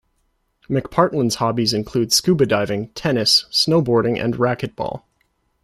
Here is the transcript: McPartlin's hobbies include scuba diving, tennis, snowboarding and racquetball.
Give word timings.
McPartlin's 0.67 1.35
hobbies 1.35 1.73
include 1.75 2.11
scuba 2.11 2.47
diving, 2.47 2.87
tennis, 2.95 3.45
snowboarding 3.51 4.19
and 4.19 4.33
racquetball. 4.33 5.03